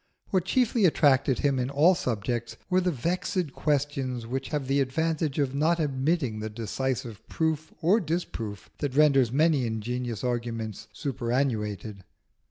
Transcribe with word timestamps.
What 0.31 0.45
chiefly 0.45 0.85
attracted 0.85 1.41
him 1.45 1.59
in 1.59 1.69
all 1.69 1.93
subjects 1.93 2.57
were 2.71 2.81
the 2.81 2.89
vexed 2.89 3.53
questions 3.53 4.25
which 4.25 4.47
have 4.47 4.65
the 4.65 4.79
advantage 4.81 5.37
of 5.37 5.53
not 5.53 5.79
admitting 5.79 6.39
the 6.39 6.49
decisive 6.49 7.21
proof 7.29 7.71
or 7.83 7.99
disproof 7.99 8.71
that 8.79 8.95
renders 8.95 9.31
many 9.31 9.63
ingenious 9.63 10.23
arguments 10.23 10.87
superannuated. 10.91 12.03